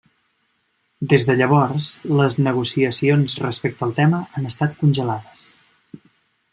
Des 1.11 1.27
de 1.27 1.35
llavors 1.41 1.91
les 2.21 2.39
negociacions 2.47 3.39
respecte 3.45 3.87
al 3.89 3.95
tema 4.01 4.25
han 4.41 4.53
estat 4.55 4.77
congelades. 4.83 5.47